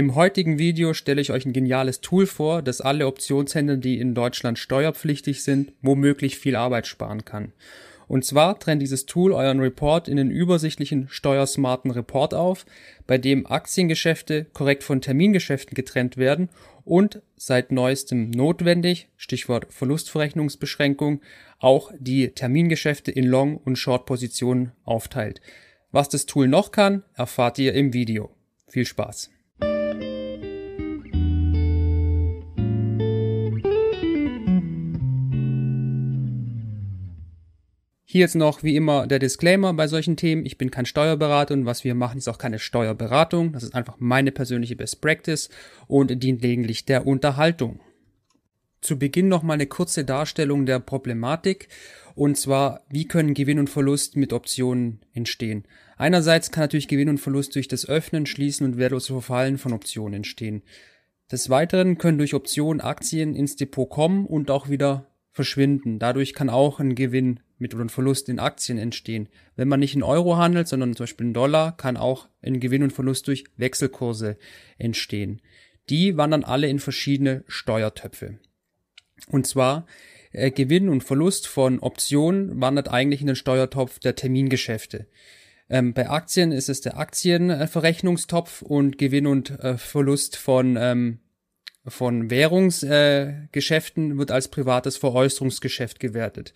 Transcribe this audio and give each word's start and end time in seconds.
Im 0.00 0.14
heutigen 0.14 0.58
Video 0.58 0.94
stelle 0.94 1.20
ich 1.20 1.30
euch 1.30 1.44
ein 1.44 1.52
geniales 1.52 2.00
Tool 2.00 2.24
vor, 2.24 2.62
das 2.62 2.80
alle 2.80 3.06
Optionshändler, 3.06 3.76
die 3.76 3.98
in 3.98 4.14
Deutschland 4.14 4.58
steuerpflichtig 4.58 5.44
sind, 5.44 5.74
womöglich 5.82 6.38
viel 6.38 6.56
Arbeit 6.56 6.86
sparen 6.86 7.26
kann. 7.26 7.52
Und 8.08 8.24
zwar 8.24 8.58
trennt 8.58 8.80
dieses 8.80 9.04
Tool 9.04 9.34
euren 9.34 9.60
Report 9.60 10.08
in 10.08 10.16
den 10.16 10.30
übersichtlichen 10.30 11.08
steuersmarten 11.10 11.90
Report 11.90 12.32
auf, 12.32 12.64
bei 13.06 13.18
dem 13.18 13.46
Aktiengeschäfte 13.46 14.46
korrekt 14.54 14.84
von 14.84 15.02
Termingeschäften 15.02 15.74
getrennt 15.74 16.16
werden 16.16 16.48
und 16.86 17.20
seit 17.36 17.70
neuestem 17.70 18.30
notwendig, 18.30 19.10
Stichwort 19.18 19.66
Verlustverrechnungsbeschränkung, 19.68 21.20
auch 21.58 21.92
die 21.98 22.28
Termingeschäfte 22.28 23.10
in 23.10 23.26
Long- 23.26 23.58
und 23.58 23.76
Short-Positionen 23.76 24.72
aufteilt. 24.82 25.42
Was 25.92 26.08
das 26.08 26.24
Tool 26.24 26.48
noch 26.48 26.72
kann, 26.72 27.02
erfahrt 27.12 27.58
ihr 27.58 27.74
im 27.74 27.92
Video. 27.92 28.30
Viel 28.66 28.86
Spaß! 28.86 29.30
Hier 38.12 38.22
jetzt 38.22 38.34
noch 38.34 38.64
wie 38.64 38.74
immer 38.74 39.06
der 39.06 39.20
Disclaimer 39.20 39.72
bei 39.72 39.86
solchen 39.86 40.16
Themen. 40.16 40.44
Ich 40.44 40.58
bin 40.58 40.72
kein 40.72 40.84
Steuerberater 40.84 41.54
und 41.54 41.64
was 41.64 41.84
wir 41.84 41.94
machen 41.94 42.18
ist 42.18 42.26
auch 42.26 42.38
keine 42.38 42.58
Steuerberatung. 42.58 43.52
Das 43.52 43.62
ist 43.62 43.72
einfach 43.76 43.98
meine 44.00 44.32
persönliche 44.32 44.74
Best 44.74 45.00
Practice 45.00 45.48
und 45.86 46.20
dient 46.20 46.42
lediglich 46.42 46.84
der 46.84 47.06
Unterhaltung. 47.06 47.78
Zu 48.80 48.98
Beginn 48.98 49.28
noch 49.28 49.44
mal 49.44 49.52
eine 49.52 49.68
kurze 49.68 50.04
Darstellung 50.04 50.66
der 50.66 50.80
Problematik 50.80 51.68
und 52.16 52.36
zwar, 52.36 52.84
wie 52.88 53.06
können 53.06 53.32
Gewinn 53.32 53.60
und 53.60 53.70
Verlust 53.70 54.16
mit 54.16 54.32
Optionen 54.32 55.02
entstehen. 55.12 55.62
Einerseits 55.96 56.50
kann 56.50 56.64
natürlich 56.64 56.88
Gewinn 56.88 57.10
und 57.10 57.18
Verlust 57.18 57.54
durch 57.54 57.68
das 57.68 57.88
Öffnen, 57.88 58.26
Schließen 58.26 58.66
und 58.66 58.76
wertlose 58.76 59.12
Verfallen 59.12 59.56
von 59.56 59.72
Optionen 59.72 60.14
entstehen. 60.14 60.62
Des 61.30 61.48
Weiteren 61.48 61.96
können 61.96 62.18
durch 62.18 62.34
Optionen 62.34 62.80
Aktien 62.80 63.36
ins 63.36 63.54
Depot 63.54 63.88
kommen 63.88 64.26
und 64.26 64.50
auch 64.50 64.68
wieder 64.68 65.06
verschwinden. 65.30 66.00
Dadurch 66.00 66.34
kann 66.34 66.50
auch 66.50 66.80
ein 66.80 66.96
Gewinn 66.96 67.38
mit 67.60 67.74
oder 67.74 67.84
ein 67.84 67.90
Verlust 67.90 68.28
in 68.28 68.38
Aktien 68.38 68.78
entstehen. 68.78 69.28
Wenn 69.56 69.68
man 69.68 69.80
nicht 69.80 69.94
in 69.94 70.02
Euro 70.02 70.36
handelt, 70.36 70.68
sondern 70.68 70.94
zum 70.94 71.04
Beispiel 71.04 71.26
in 71.26 71.34
Dollar, 71.34 71.76
kann 71.76 71.96
auch 71.96 72.28
ein 72.42 72.60
Gewinn 72.60 72.82
und 72.82 72.92
Verlust 72.92 73.28
durch 73.28 73.44
Wechselkurse 73.56 74.36
entstehen. 74.78 75.40
Die 75.88 76.16
wandern 76.16 76.44
alle 76.44 76.68
in 76.68 76.78
verschiedene 76.78 77.44
Steuertöpfe. 77.46 78.38
Und 79.28 79.46
zwar 79.46 79.86
äh, 80.32 80.50
Gewinn 80.50 80.88
und 80.88 81.04
Verlust 81.04 81.46
von 81.46 81.80
Optionen 81.80 82.60
wandert 82.60 82.88
eigentlich 82.88 83.20
in 83.20 83.26
den 83.26 83.36
Steuertopf 83.36 83.98
der 83.98 84.14
Termingeschäfte. 84.14 85.06
Ähm, 85.68 85.94
bei 85.94 86.08
Aktien 86.08 86.52
ist 86.52 86.68
es 86.68 86.80
der 86.80 86.98
Aktienverrechnungstopf 86.98 88.62
und 88.62 88.98
Gewinn 88.98 89.26
und 89.26 89.50
äh, 89.60 89.76
Verlust 89.78 90.36
von 90.36 90.76
ähm, 90.78 91.20
von 91.86 92.30
Währungsgeschäften 92.30 94.12
äh, 94.12 94.18
wird 94.18 94.30
als 94.30 94.48
privates 94.48 94.96
Veräußerungsgeschäft 94.96 96.00
gewertet. 96.00 96.52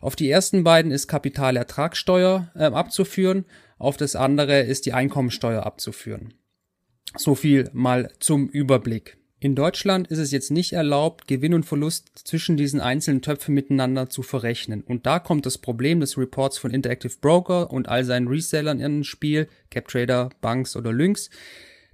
Auf 0.00 0.16
die 0.16 0.30
ersten 0.30 0.64
beiden 0.64 0.92
ist 0.92 1.08
Kapitalertragssteuer 1.08 2.50
äh, 2.54 2.64
abzuführen, 2.64 3.44
auf 3.78 3.96
das 3.96 4.14
andere 4.16 4.60
ist 4.60 4.86
die 4.86 4.92
Einkommensteuer 4.92 5.64
abzuführen. 5.64 6.34
So 7.16 7.34
viel 7.34 7.70
mal 7.72 8.10
zum 8.20 8.48
Überblick. 8.48 9.16
In 9.42 9.54
Deutschland 9.54 10.08
ist 10.08 10.18
es 10.18 10.32
jetzt 10.32 10.50
nicht 10.50 10.74
erlaubt, 10.74 11.26
Gewinn 11.26 11.54
und 11.54 11.64
Verlust 11.64 12.10
zwischen 12.24 12.58
diesen 12.58 12.78
einzelnen 12.78 13.22
Töpfen 13.22 13.54
miteinander 13.54 14.10
zu 14.10 14.22
verrechnen. 14.22 14.82
Und 14.82 15.06
da 15.06 15.18
kommt 15.18 15.46
das 15.46 15.56
Problem 15.56 16.00
des 16.00 16.18
Reports 16.18 16.58
von 16.58 16.72
Interactive 16.72 17.14
Broker 17.22 17.70
und 17.70 17.88
all 17.88 18.04
seinen 18.04 18.28
Resellern 18.28 18.80
ins 18.80 19.06
Spiel, 19.06 19.48
CapTrader, 19.70 20.28
Banks 20.42 20.76
oder 20.76 20.92
Lynx 20.92 21.30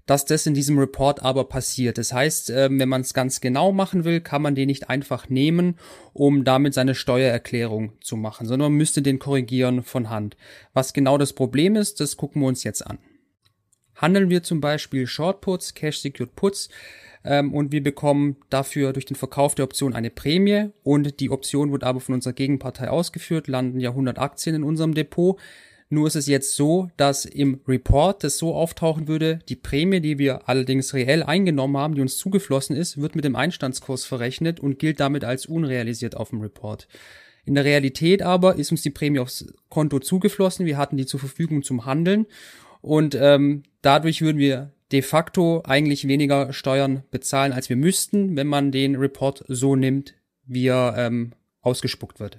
dass 0.06 0.24
das 0.24 0.46
in 0.46 0.54
diesem 0.54 0.78
Report 0.78 1.22
aber 1.22 1.44
passiert. 1.44 1.98
Das 1.98 2.12
heißt, 2.12 2.50
ähm, 2.50 2.78
wenn 2.78 2.88
man 2.88 3.00
es 3.02 3.12
ganz 3.12 3.40
genau 3.40 3.72
machen 3.72 4.04
will, 4.04 4.20
kann 4.20 4.42
man 4.42 4.54
den 4.54 4.68
nicht 4.68 4.88
einfach 4.88 5.28
nehmen, 5.28 5.76
um 6.12 6.44
damit 6.44 6.74
seine 6.74 6.94
Steuererklärung 6.94 7.92
zu 8.00 8.16
machen, 8.16 8.46
sondern 8.46 8.72
man 8.72 8.78
müsste 8.78 9.02
den 9.02 9.18
korrigieren 9.18 9.82
von 9.82 10.08
Hand. 10.08 10.36
Was 10.72 10.92
genau 10.92 11.18
das 11.18 11.32
Problem 11.32 11.76
ist, 11.76 12.00
das 12.00 12.16
gucken 12.16 12.42
wir 12.42 12.48
uns 12.48 12.64
jetzt 12.64 12.86
an. 12.86 12.98
Handeln 13.96 14.30
wir 14.30 14.42
zum 14.42 14.60
Beispiel 14.60 15.06
Short 15.06 15.40
Puts, 15.40 15.74
Cash 15.74 16.00
Secured 16.00 16.36
Puts, 16.36 16.68
ähm, 17.26 17.52
und 17.52 17.72
wir 17.72 17.82
bekommen 17.82 18.36
dafür 18.50 18.92
durch 18.92 19.04
den 19.04 19.16
Verkauf 19.16 19.56
der 19.56 19.64
Option 19.64 19.94
eine 19.94 20.10
Prämie 20.10 20.70
und 20.84 21.18
die 21.18 21.30
Option 21.30 21.72
wird 21.72 21.82
aber 21.82 22.00
von 22.00 22.14
unserer 22.14 22.34
Gegenpartei 22.34 22.88
ausgeführt, 22.88 23.48
landen 23.48 23.80
ja 23.80 23.90
100 23.90 24.18
Aktien 24.18 24.54
in 24.54 24.62
unserem 24.62 24.94
Depot. 24.94 25.38
Nur 25.88 26.08
ist 26.08 26.16
es 26.16 26.26
jetzt 26.26 26.56
so, 26.56 26.90
dass 26.96 27.24
im 27.24 27.60
Report 27.68 28.24
das 28.24 28.38
so 28.38 28.54
auftauchen 28.54 29.06
würde, 29.06 29.38
die 29.48 29.54
Prämie, 29.54 30.00
die 30.00 30.18
wir 30.18 30.48
allerdings 30.48 30.94
reell 30.94 31.22
eingenommen 31.22 31.76
haben, 31.76 31.94
die 31.94 32.00
uns 32.00 32.16
zugeflossen 32.16 32.74
ist, 32.74 33.00
wird 33.00 33.14
mit 33.14 33.24
dem 33.24 33.36
Einstandskurs 33.36 34.04
verrechnet 34.04 34.58
und 34.58 34.80
gilt 34.80 34.98
damit 34.98 35.22
als 35.22 35.46
unrealisiert 35.46 36.16
auf 36.16 36.30
dem 36.30 36.40
Report. 36.40 36.88
In 37.44 37.54
der 37.54 37.64
Realität 37.64 38.22
aber 38.22 38.56
ist 38.56 38.72
uns 38.72 38.82
die 38.82 38.90
Prämie 38.90 39.20
aufs 39.20 39.46
Konto 39.68 40.00
zugeflossen, 40.00 40.66
wir 40.66 40.76
hatten 40.76 40.96
die 40.96 41.06
zur 41.06 41.20
Verfügung 41.20 41.62
zum 41.62 41.86
Handeln 41.86 42.26
und 42.80 43.14
ähm, 43.14 43.62
dadurch 43.82 44.22
würden 44.22 44.38
wir 44.38 44.72
de 44.90 45.02
facto 45.02 45.62
eigentlich 45.64 46.08
weniger 46.08 46.52
Steuern 46.52 47.04
bezahlen, 47.12 47.52
als 47.52 47.68
wir 47.68 47.76
müssten, 47.76 48.36
wenn 48.36 48.48
man 48.48 48.72
den 48.72 48.96
Report 48.96 49.44
so 49.46 49.76
nimmt, 49.76 50.14
wie 50.44 50.66
er 50.66 50.94
ähm, 50.96 51.32
ausgespuckt 51.60 52.18
wird. 52.18 52.38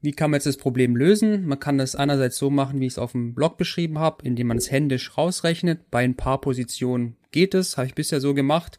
Wie 0.00 0.12
kann 0.12 0.30
man 0.30 0.38
jetzt 0.38 0.46
das 0.46 0.56
Problem 0.56 0.94
lösen? 0.94 1.46
Man 1.46 1.58
kann 1.58 1.78
das 1.78 1.96
einerseits 1.96 2.36
so 2.38 2.50
machen, 2.50 2.80
wie 2.80 2.86
ich 2.86 2.92
es 2.92 2.98
auf 2.98 3.12
dem 3.12 3.34
Blog 3.34 3.58
beschrieben 3.58 3.98
habe, 3.98 4.24
indem 4.24 4.46
man 4.46 4.58
es 4.58 4.70
händisch 4.70 5.18
rausrechnet. 5.18 5.90
Bei 5.90 6.04
ein 6.04 6.14
paar 6.14 6.40
Positionen 6.40 7.16
geht 7.32 7.54
es, 7.54 7.76
habe 7.76 7.88
ich 7.88 7.94
bisher 7.94 8.20
so 8.20 8.32
gemacht. 8.32 8.78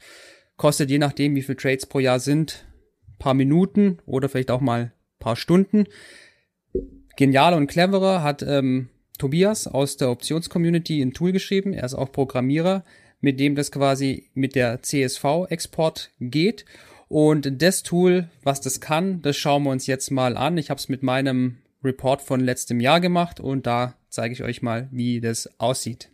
Kostet 0.55 0.89
je 0.89 0.97
nachdem, 0.97 1.35
wie 1.35 1.41
viele 1.41 1.57
Trades 1.57 1.85
pro 1.85 1.99
Jahr 1.99 2.19
sind, 2.19 2.65
paar 3.17 3.33
Minuten 3.33 3.97
oder 4.05 4.29
vielleicht 4.29 4.51
auch 4.51 4.61
mal 4.61 4.93
paar 5.19 5.35
Stunden. 5.35 5.85
Genial 7.17 7.53
und 7.53 7.67
cleverer 7.67 8.23
hat 8.23 8.41
ähm, 8.41 8.87
Tobias 9.17 9.67
aus 9.67 9.97
der 9.97 10.11
Options-Community 10.11 11.01
ein 11.01 11.13
Tool 11.13 11.33
geschrieben. 11.33 11.73
Er 11.73 11.83
ist 11.83 11.95
auch 11.95 12.13
Programmierer, 12.13 12.85
mit 13.19 13.41
dem 13.41 13.55
das 13.55 13.71
quasi 13.71 14.29
mit 14.33 14.55
der 14.55 14.81
CSV-Export 14.81 16.11
geht 16.21 16.63
und 17.09 17.61
das 17.61 17.83
Tool, 17.83 18.29
was 18.43 18.61
das 18.61 18.79
kann, 18.79 19.21
das 19.23 19.35
schauen 19.35 19.63
wir 19.63 19.71
uns 19.71 19.87
jetzt 19.87 20.11
mal 20.11 20.37
an. 20.37 20.57
Ich 20.57 20.69
habe 20.69 20.79
es 20.79 20.89
mit 20.89 21.03
meinem 21.03 21.57
Report 21.83 22.21
von 22.21 22.39
letztem 22.39 22.79
Jahr 22.79 23.01
gemacht 23.01 23.39
und 23.39 23.65
da 23.65 23.95
zeige 24.09 24.33
ich 24.33 24.43
euch 24.43 24.61
mal, 24.61 24.87
wie 24.91 25.19
das 25.19 25.49
aussieht. 25.59 26.09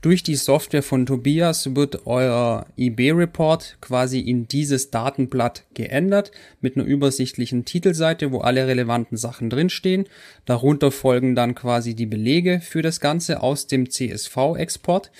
Durch 0.00 0.24
die 0.24 0.34
Software 0.34 0.82
von 0.82 1.06
Tobias 1.06 1.76
wird 1.76 2.06
euer 2.06 2.66
eBay-Report 2.76 3.78
quasi 3.80 4.18
in 4.18 4.48
dieses 4.48 4.90
Datenblatt 4.90 5.64
geändert 5.74 6.32
mit 6.60 6.76
einer 6.76 6.84
übersichtlichen 6.84 7.64
Titelseite, 7.64 8.32
wo 8.32 8.38
alle 8.38 8.66
relevanten 8.66 9.16
Sachen 9.16 9.48
drinstehen. 9.48 10.06
Darunter 10.44 10.90
folgen 10.90 11.36
dann 11.36 11.54
quasi 11.54 11.94
die 11.94 12.06
Belege 12.06 12.60
für 12.60 12.82
das 12.82 12.98
Ganze 12.98 13.42
aus 13.42 13.68
dem 13.68 13.90
CSV-Export. 13.90 15.12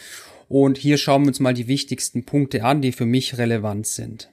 Und 0.48 0.78
hier 0.78 0.98
schauen 0.98 1.22
wir 1.22 1.28
uns 1.28 1.38
mal 1.38 1.54
die 1.54 1.68
wichtigsten 1.68 2.24
Punkte 2.24 2.64
an, 2.64 2.82
die 2.82 2.90
für 2.90 3.06
mich 3.06 3.38
relevant 3.38 3.86
sind. 3.86 4.31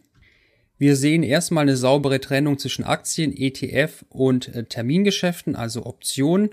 Wir 0.79 0.95
sehen 0.95 1.23
erstmal 1.23 1.63
eine 1.63 1.75
saubere 1.75 2.21
Trennung 2.21 2.57
zwischen 2.57 2.85
Aktien, 2.85 3.35
ETF 3.35 4.05
und 4.07 4.55
äh, 4.55 4.63
Termingeschäften, 4.63 5.57
also 5.57 5.85
Optionen. 5.85 6.51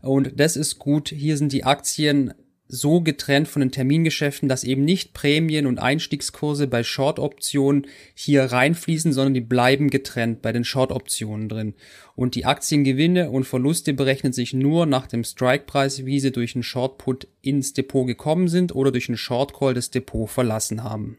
Und 0.00 0.38
das 0.38 0.56
ist 0.56 0.78
gut. 0.78 1.08
Hier 1.08 1.36
sind 1.36 1.52
die 1.52 1.64
Aktien 1.64 2.34
so 2.68 3.00
getrennt 3.00 3.48
von 3.48 3.60
den 3.60 3.72
Termingeschäften, 3.72 4.48
dass 4.48 4.62
eben 4.62 4.84
nicht 4.84 5.12
Prämien 5.12 5.66
und 5.66 5.80
Einstiegskurse 5.80 6.68
bei 6.68 6.84
Short-Optionen 6.84 7.88
hier 8.14 8.44
reinfließen, 8.44 9.12
sondern 9.12 9.34
die 9.34 9.40
bleiben 9.40 9.90
getrennt 9.90 10.40
bei 10.40 10.52
den 10.52 10.64
Short-Optionen 10.64 11.48
drin. 11.48 11.74
Und 12.14 12.36
die 12.36 12.46
Aktiengewinne 12.46 13.30
und 13.30 13.44
Verluste 13.44 13.92
berechnen 13.92 14.32
sich 14.32 14.54
nur 14.54 14.86
nach 14.86 15.08
dem 15.08 15.24
Strike-Preis, 15.24 16.06
wie 16.06 16.20
sie 16.20 16.30
durch 16.30 16.54
einen 16.54 16.62
Short-Put 16.62 17.26
ins 17.42 17.72
Depot 17.72 18.06
gekommen 18.06 18.46
sind 18.46 18.72
oder 18.72 18.92
durch 18.92 19.08
einen 19.08 19.18
Short-Call 19.18 19.74
das 19.74 19.90
Depot 19.90 20.30
verlassen 20.30 20.84
haben. 20.84 21.18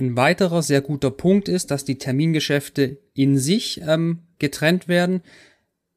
Ein 0.00 0.16
weiterer 0.16 0.62
sehr 0.62 0.80
guter 0.80 1.10
Punkt 1.10 1.48
ist, 1.48 1.70
dass 1.70 1.84
die 1.84 1.98
Termingeschäfte 1.98 2.98
in 3.14 3.38
sich 3.38 3.80
ähm, 3.86 4.20
getrennt 4.38 4.88
werden. 4.88 5.22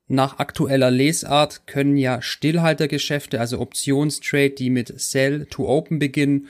Nach 0.07 0.39
aktueller 0.39 0.91
Lesart 0.91 1.65
können 1.65 1.95
ja 1.95 2.21
Stillhaltergeschäfte, 2.21 3.39
also 3.39 3.59
Optionstrade, 3.59 4.51
die 4.51 4.69
mit 4.69 4.99
Sell 4.99 5.45
to 5.45 5.67
Open 5.67 5.99
beginnen, 5.99 6.47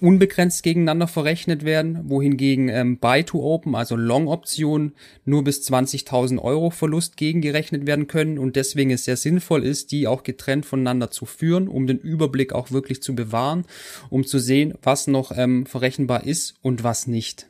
unbegrenzt 0.00 0.62
gegeneinander 0.62 1.08
verrechnet 1.08 1.64
werden, 1.64 2.08
wohingegen 2.08 2.68
ähm, 2.68 2.98
Buy 2.98 3.24
to 3.24 3.42
Open, 3.42 3.74
also 3.74 3.96
Long-Optionen, 3.96 4.92
nur 5.24 5.44
bis 5.44 5.66
20.000 5.68 6.38
Euro 6.38 6.70
Verlust 6.70 7.16
gegengerechnet 7.16 7.86
werden 7.86 8.06
können 8.06 8.38
und 8.38 8.56
deswegen 8.56 8.90
es 8.90 9.04
sehr 9.04 9.16
sinnvoll 9.16 9.64
ist, 9.64 9.92
die 9.92 10.06
auch 10.06 10.22
getrennt 10.22 10.66
voneinander 10.66 11.10
zu 11.10 11.24
führen, 11.24 11.68
um 11.68 11.86
den 11.86 11.98
Überblick 11.98 12.52
auch 12.52 12.70
wirklich 12.70 13.02
zu 13.02 13.14
bewahren, 13.14 13.64
um 14.10 14.26
zu 14.26 14.38
sehen, 14.38 14.74
was 14.82 15.06
noch 15.06 15.32
ähm, 15.36 15.64
verrechenbar 15.66 16.26
ist 16.26 16.56
und 16.62 16.84
was 16.84 17.06
nicht. 17.06 17.48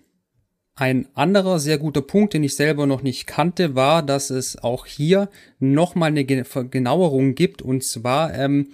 Ein 0.78 1.08
anderer 1.14 1.58
sehr 1.58 1.78
guter 1.78 2.02
Punkt, 2.02 2.34
den 2.34 2.44
ich 2.44 2.54
selber 2.54 2.86
noch 2.86 3.02
nicht 3.02 3.26
kannte, 3.26 3.74
war, 3.74 4.02
dass 4.02 4.28
es 4.28 4.62
auch 4.62 4.84
hier 4.84 5.30
nochmal 5.58 6.10
eine 6.10 6.26
Genauerung 6.26 7.34
gibt 7.34 7.62
und 7.62 7.82
zwar 7.82 8.34
ähm, 8.34 8.68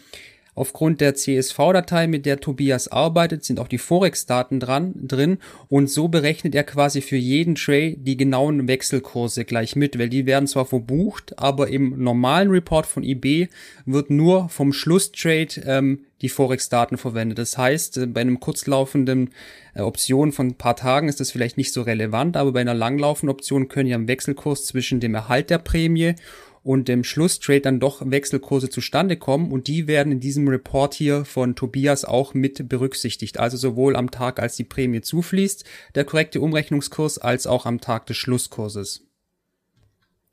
Aufgrund 0.54 1.00
der 1.00 1.14
CSV-Datei, 1.14 2.06
mit 2.06 2.26
der 2.26 2.38
Tobias 2.38 2.88
arbeitet, 2.88 3.43
sind 3.43 3.58
auch 3.58 3.69
die 3.69 3.78
Forex-Daten 3.78 4.60
dran, 4.60 4.93
drin 4.94 5.38
und 5.69 5.88
so 5.88 6.08
berechnet 6.08 6.54
er 6.54 6.64
quasi 6.64 7.00
für 7.00 7.16
jeden 7.16 7.54
Trade 7.54 7.96
die 7.96 8.19
genauen 8.19 8.69
Wechselkurse 8.69 9.46
gleich 9.46 9.76
mit, 9.76 9.99
weil 9.99 10.10
die 10.10 10.26
werden 10.26 10.46
zwar 10.46 10.66
verbucht, 10.66 11.38
aber 11.38 11.69
im 11.69 12.02
normalen 12.02 12.50
Report 12.50 12.84
von 12.84 13.02
IB 13.02 13.49
wird 13.87 14.10
nur 14.10 14.50
vom 14.50 14.75
Schlusstrade 14.75 15.62
ähm, 15.64 16.04
die 16.20 16.28
Forex-Daten 16.28 16.99
verwendet. 16.99 17.38
Das 17.38 17.56
heißt, 17.56 17.96
äh, 17.96 18.06
bei 18.06 18.20
einem 18.20 18.38
kurzlaufenden 18.38 19.31
äh, 19.75 19.81
Option 19.81 20.32
von 20.32 20.49
ein 20.49 20.54
paar 20.54 20.76
Tagen 20.76 21.08
ist 21.08 21.20
das 21.20 21.31
vielleicht 21.31 21.56
nicht 21.56 21.72
so 21.72 21.81
relevant, 21.81 22.37
aber 22.37 22.52
bei 22.52 22.60
einer 22.60 22.75
langlaufenden 22.75 23.34
Option 23.34 23.69
können 23.69 23.88
ja 23.88 23.96
im 23.96 24.08
Wechselkurs 24.08 24.66
zwischen 24.66 25.00
dem 25.00 25.14
Erhalt 25.14 25.49
der 25.49 25.58
Prämie 25.58 26.14
und 26.62 26.88
dem 26.88 27.03
Schlusstrade 27.05 27.61
dann 27.61 27.81
doch 27.81 28.03
Wechselkurse 28.09 28.70
zustande 28.70 29.17
kommen 29.17 29.50
und 29.50 29.67
die 29.67 29.87
werden 29.88 30.12
in 30.12 30.20
diesem 30.20 30.47
Report 30.49 30.94
hier 30.94 31.25
von 31.25 31.56
Tobias 31.56 32.05
auch 32.05 32.35
mit 32.35 32.69
berücksichtigt. 32.69 33.41
Also 33.41 33.56
sowohl 33.56 33.97
am 33.97 34.11
Tag, 34.11 34.41
als 34.41 34.56
die 34.56 34.64
Prämie 34.64 35.00
zufließt, 35.00 35.64
der 35.94 36.05
korrekte 36.05 36.41
Umrechnungskurs, 36.41 37.19
als 37.19 37.47
auch 37.47 37.67
am 37.67 37.81
Tag 37.81 38.06
des 38.06 38.17
Schlusskurses. 38.17 39.05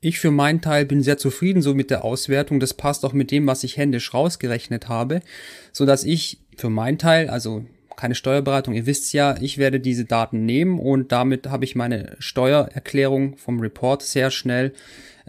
Ich 0.02 0.18
für 0.18 0.30
meinen 0.30 0.62
Teil 0.62 0.86
bin 0.86 1.02
sehr 1.02 1.18
zufrieden 1.18 1.60
so 1.60 1.74
mit 1.74 1.90
der 1.90 2.04
Auswertung. 2.04 2.58
Das 2.58 2.72
passt 2.72 3.04
auch 3.04 3.12
mit 3.12 3.30
dem, 3.30 3.46
was 3.46 3.64
ich 3.64 3.76
händisch 3.76 4.14
rausgerechnet 4.14 4.88
habe, 4.88 5.20
so 5.72 5.84
dass 5.84 6.04
ich 6.04 6.40
für 6.56 6.70
meinen 6.70 6.96
Teil, 6.96 7.28
also 7.28 7.66
keine 7.96 8.14
Steuerberatung, 8.14 8.72
ihr 8.72 8.86
wisst 8.86 9.12
ja, 9.12 9.36
ich 9.42 9.58
werde 9.58 9.78
diese 9.78 10.06
Daten 10.06 10.46
nehmen 10.46 10.78
und 10.78 11.12
damit 11.12 11.48
habe 11.48 11.66
ich 11.66 11.76
meine 11.76 12.16
Steuererklärung 12.18 13.36
vom 13.36 13.60
Report 13.60 14.00
sehr 14.00 14.30
schnell 14.30 14.72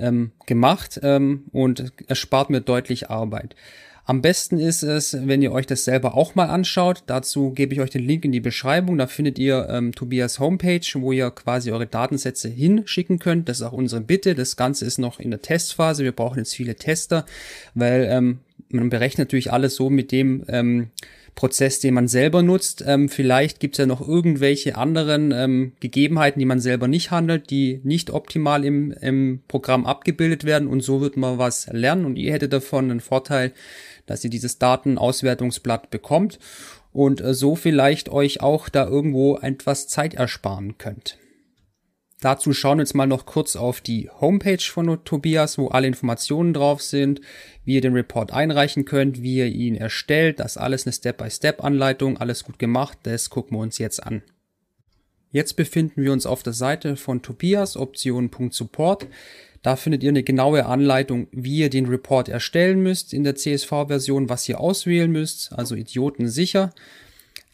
ähm, 0.02 0.32
gemacht 0.46 1.00
ähm, 1.04 1.46
und 1.52 1.94
erspart 2.08 2.50
mir 2.50 2.62
deutlich 2.62 3.10
Arbeit. 3.10 3.56
Am 4.04 4.22
besten 4.22 4.58
ist 4.58 4.84
es, 4.84 5.16
wenn 5.26 5.42
ihr 5.42 5.52
euch 5.52 5.68
das 5.68 5.86
selber 5.86 6.16
auch 6.16 6.36
mal 6.36 6.50
anschaut. 6.50 7.04
Dazu 7.06 7.52
gebe 7.52 7.74
ich 7.74 7.82
euch 7.82 7.92
den 7.92 8.04
Link 8.04 8.26
in 8.26 8.32
die 8.32 8.40
Beschreibung. 8.40 8.98
Da 8.98 9.08
findet 9.08 9.38
ihr 9.38 9.68
ähm, 9.70 9.94
Tobias 9.94 10.40
Homepage, 10.40 10.82
wo 10.96 11.12
ihr 11.12 11.30
quasi 11.30 11.72
eure 11.72 11.86
Datensätze 11.86 12.50
hinschicken 12.50 13.20
könnt. 13.20 13.48
Das 13.48 13.60
ist 13.60 13.66
auch 13.66 13.74
unsere 13.74 14.02
Bitte. 14.02 14.34
Das 14.34 14.58
Ganze 14.58 14.86
ist 14.86 14.98
noch 14.98 15.20
in 15.20 15.30
der 15.30 15.42
Testphase. 15.42 16.04
Wir 16.04 16.12
brauchen 16.12 16.40
jetzt 16.40 16.56
viele 16.56 16.76
Tester, 16.76 17.26
weil 17.76 18.08
ähm, 18.10 18.40
man 18.70 18.90
berechnet 18.90 19.28
natürlich 19.30 19.54
alles 19.54 19.76
so 19.76 19.90
mit 19.90 20.12
dem 20.12 20.44
ähm, 20.48 20.90
Prozess, 21.36 21.80
den 21.80 21.94
man 21.94 22.08
selber 22.08 22.44
nutzt. 22.44 22.84
Ähm, 22.86 23.10
vielleicht 23.10 23.60
gibt 23.60 23.76
es 23.76 23.80
ja 23.80 23.86
noch 23.86 24.06
irgendwelche 24.06 24.78
anderen 24.78 25.32
ähm, 25.32 25.74
Gegebenheiten, 25.80 26.40
die 26.40 26.46
man 26.46 26.60
selber 26.60 26.88
nicht 26.88 27.12
handelt, 27.12 27.50
die 27.50 27.82
nicht 27.84 28.12
optimal 28.12 28.66
im, 28.66 28.92
im 28.92 29.42
Programm 29.48 29.86
abgebildet 29.86 30.44
werden 30.44 30.68
und 30.68 30.82
so 30.82 31.02
wird 31.02 31.18
man 31.18 31.38
was 31.38 31.68
lernen 31.72 32.06
und 32.06 32.18
ihr 32.18 32.34
hättet 32.34 32.54
davon 32.54 32.92
einen 32.92 33.00
Vorteil, 33.00 33.54
dass 34.06 34.24
ihr 34.24 34.30
dieses 34.30 34.60
Datenauswertungsblatt 34.60 35.90
bekommt 35.90 36.40
und 36.92 37.22
äh, 37.22 37.34
so 37.34 37.56
vielleicht 37.56 38.10
euch 38.10 38.42
auch 38.42 38.70
da 38.70 38.88
irgendwo 38.88 39.38
etwas 39.38 39.88
Zeit 39.88 40.14
ersparen 40.14 40.78
könnt. 40.78 41.18
Dazu 42.22 42.54
schauen 42.54 42.78
wir 42.78 42.84
jetzt 42.84 42.94
mal 42.94 43.08
noch 43.08 43.26
kurz 43.26 43.56
auf 43.56 43.82
die 43.82 44.08
Homepage 44.22 44.62
von 44.62 45.04
Tobias, 45.04 45.58
wo 45.58 45.70
alle 45.70 45.88
Informationen 45.88 46.54
drauf 46.54 46.84
sind, 46.84 47.20
wie 47.66 47.74
ihr 47.74 47.82
den 47.82 47.94
Report 47.94 48.32
einreichen 48.32 48.86
könnt, 48.86 49.24
wie 49.24 49.38
ihr 49.38 49.48
ihn 49.48 49.76
erstellt. 49.76 50.40
Das 50.40 50.56
alles 50.56 50.86
eine 50.86 50.94
Step-by-Step-Anleitung, 50.94 52.20
alles 52.20 52.44
gut 52.44 52.60
gemacht. 52.60 53.00
Das 53.04 53.32
gucken 53.32 53.58
wir 53.58 53.62
uns 53.62 53.80
jetzt 53.80 54.04
an. 54.04 54.22
Jetzt 55.32 55.56
befinden 55.56 56.04
wir 56.04 56.12
uns 56.12 56.28
auf 56.28 56.44
der 56.44 56.54
Seite 56.54 56.96
von 56.96 57.24
Tobias, 57.24 57.76
Optionen.support. 57.76 59.08
Da 59.64 59.76
findet 59.76 60.04
ihr 60.04 60.10
eine 60.10 60.22
genaue 60.22 60.68
Anleitung, 60.68 61.28
wie 61.32 61.58
ihr 61.58 61.72
den 61.72 61.88
Report 61.88 62.30
erstellen 62.30 62.84
müsst 62.84 63.16
in 63.16 63.24
der 63.24 63.36
CSV-Version, 63.36 64.30
was 64.30 64.48
ihr 64.48 64.60
auswählen 64.60 65.12
müsst, 65.12 65.54
also 65.54 65.74
Idioten 65.74 66.28
sicher. 66.28 66.72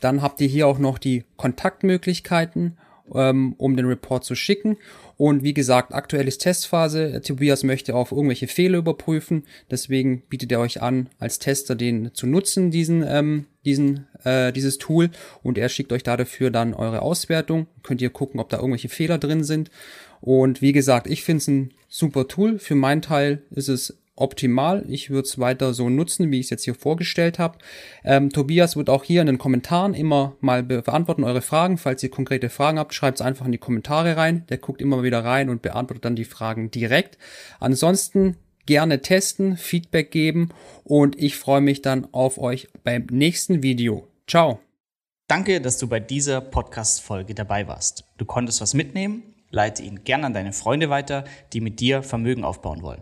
Dann 0.02 0.22
habt 0.22 0.42
ihr 0.42 0.48
hier 0.50 0.68
auch 0.68 0.78
noch 0.78 0.98
die 0.98 1.24
Kontaktmöglichkeiten 1.38 2.78
ähm, 3.14 3.54
um 3.58 3.76
den 3.76 3.86
Report 3.86 4.24
zu 4.24 4.36
schicken. 4.36 4.78
Und 5.18 5.44
wie 5.44 5.54
gesagt, 5.54 5.94
aktuell 5.94 6.28
ist 6.28 6.40
Testphase. 6.40 7.22
Tobias 7.22 7.64
möchte 7.64 7.96
auf 7.96 8.12
irgendwelche 8.12 8.48
Fehler 8.48 8.78
überprüfen. 8.78 9.44
Deswegen 9.72 10.22
bietet 10.30 10.52
er 10.52 10.60
euch 10.60 10.82
an, 10.82 11.10
als 11.20 11.40
Tester 11.40 11.76
den 11.76 12.14
zu 12.14 12.28
nutzen, 12.28 12.70
diesen, 12.70 13.04
ähm, 13.08 13.46
diesen, 13.66 14.08
äh, 14.24 14.54
dieses 14.54 14.78
Tool. 14.78 15.10
Und 15.42 15.58
er 15.58 15.70
schickt 15.70 15.92
euch 15.92 16.04
da 16.04 16.18
dafür 16.18 16.52
dann 16.52 16.74
eure 16.74 17.02
Auswertung. 17.02 17.68
Könnt 17.82 18.02
ihr 18.02 18.12
gucken, 18.12 18.40
ob 18.40 18.50
da 18.50 18.58
irgendwelche 18.58 18.90
Fehler 18.90 19.18
drin 19.18 19.44
sind. 19.44 19.72
Und 20.22 20.62
wie 20.62 20.72
gesagt, 20.72 21.08
ich 21.08 21.24
finde 21.24 21.42
es 21.42 21.48
ein 21.48 21.74
super 21.88 22.28
Tool. 22.28 22.60
Für 22.60 22.76
meinen 22.76 23.02
Teil 23.02 23.42
ist 23.52 23.70
es 23.70 23.98
optimal. 24.18 24.84
Ich 24.90 25.10
würde 25.10 25.28
es 25.28 25.40
weiter 25.40 25.74
so 25.74 25.90
nutzen, 25.90 26.30
wie 26.32 26.40
ich 26.40 26.48
es 26.48 26.50
jetzt 26.50 26.66
hier 26.66 26.76
vorgestellt 26.76 27.40
habe. 27.40 27.58
Ähm, 28.04 28.30
Tobias 28.30 28.76
wird 28.76 28.90
auch 28.90 29.04
hier 29.04 29.22
in 29.22 29.28
den 29.28 29.38
Kommentaren 29.38 29.94
immer 29.94 30.36
mal 30.42 30.64
beantworten 30.64 31.24
eure 31.24 31.42
Fragen. 31.42 31.78
Falls 31.78 32.04
ihr 32.04 32.12
konkrete 32.12 32.50
Fragen 32.50 32.80
habt, 32.80 32.94
schreibt 32.94 33.20
es 33.20 33.26
einfach 33.26 33.46
in 33.46 33.52
die 33.52 33.58
Kommentare 33.58 34.18
rein. 34.18 34.46
Der 34.50 34.58
guckt 34.58 34.82
immer 34.82 35.04
wieder 35.04 35.24
rein 35.24 35.50
und 35.50 35.62
beantwortet 35.62 36.04
dann 36.04 36.16
die 36.16 36.26
Fragen 36.26 36.70
direkt. 36.72 37.18
Ansonsten 37.60 38.38
gerne 38.66 39.02
testen, 39.02 39.58
Feedback 39.58 40.12
geben 40.12 40.50
und 40.84 41.18
ich 41.18 41.38
freue 41.38 41.62
mich 41.62 41.82
dann 41.82 42.08
auf 42.12 42.38
euch 42.38 42.68
beim 42.84 43.08
nächsten 43.10 43.64
Video. 43.64 44.08
Ciao. 44.28 44.60
Danke, 45.28 45.60
dass 45.60 45.78
du 45.78 45.88
bei 45.88 46.00
dieser 46.00 46.42
Podcast-Folge 46.42 47.34
dabei 47.34 47.68
warst. 47.68 48.06
Du 48.18 48.26
konntest 48.26 48.62
was 48.62 48.74
mitnehmen? 48.74 49.24
Leite 49.50 49.84
ihn 49.84 50.04
gerne 50.04 50.28
an 50.28 50.34
deine 50.34 50.54
Freunde 50.54 50.90
weiter, 50.90 51.24
die 51.54 51.62
mit 51.62 51.80
dir 51.80 52.04
Vermögen 52.04 52.44
aufbauen 52.44 52.82
wollen. 52.82 53.02